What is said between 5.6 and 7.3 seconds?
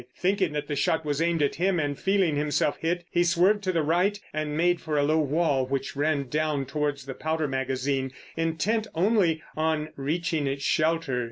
which ran down towards the